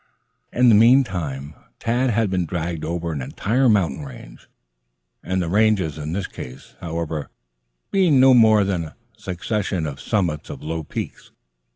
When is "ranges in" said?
5.47-6.11